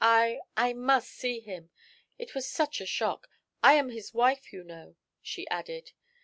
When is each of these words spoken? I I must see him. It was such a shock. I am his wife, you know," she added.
I 0.03 0.39
I 0.57 0.73
must 0.73 1.11
see 1.11 1.41
him. 1.41 1.69
It 2.17 2.33
was 2.33 2.47
such 2.49 2.81
a 2.81 2.87
shock. 2.87 3.29
I 3.61 3.73
am 3.73 3.89
his 3.89 4.15
wife, 4.15 4.51
you 4.51 4.63
know," 4.63 4.95
she 5.21 5.47
added. 5.49 5.91